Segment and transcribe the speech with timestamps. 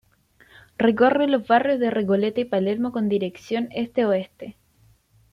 [0.79, 4.57] Recorre los barrios de Recoleta y Palermo con dirección este-oeste.